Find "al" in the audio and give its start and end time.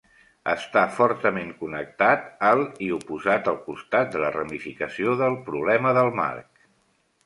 2.53-2.65, 3.55-3.63